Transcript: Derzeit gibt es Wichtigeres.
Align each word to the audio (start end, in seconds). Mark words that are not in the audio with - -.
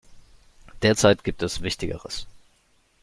Derzeit 0.81 1.23
gibt 1.23 1.43
es 1.43 1.61
Wichtigeres. 1.61 2.25